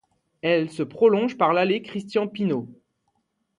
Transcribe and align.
Elle 0.41 0.71
se 0.71 0.81
prolonge 0.81 1.37
par 1.37 1.53
l'allée 1.53 1.83
Christian-Pineau. 1.83 2.67